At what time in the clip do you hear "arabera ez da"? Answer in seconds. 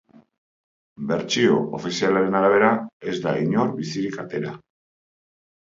2.41-3.37